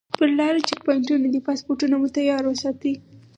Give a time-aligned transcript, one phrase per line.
[0.17, 2.93] پر لاره چیک پواینټونه دي پاسپورټونه مو تیار وساتئ.